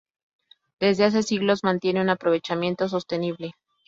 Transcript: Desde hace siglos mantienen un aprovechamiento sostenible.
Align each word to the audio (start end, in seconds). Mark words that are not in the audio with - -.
Desde 0.79 1.03
hace 1.03 1.21
siglos 1.21 1.63
mantienen 1.63 2.01
un 2.01 2.09
aprovechamiento 2.09 2.89
sostenible. 2.89 3.51